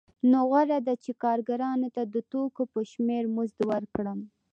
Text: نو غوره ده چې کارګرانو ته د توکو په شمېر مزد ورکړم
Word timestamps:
نو 0.29 0.39
غوره 0.49 0.79
ده 0.87 0.93
چې 1.03 1.11
کارګرانو 1.23 1.89
ته 1.95 2.03
د 2.13 2.15
توکو 2.31 2.63
په 2.73 2.79
شمېر 2.91 3.23
مزد 3.35 3.59
ورکړم 3.71 4.19